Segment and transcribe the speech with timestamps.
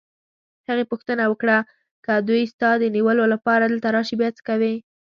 [0.67, 1.57] هغې پوښتنه وکړه:
[2.05, 4.75] که دوی ستا د نیولو لپاره دلته راشي، بیا څه کوې؟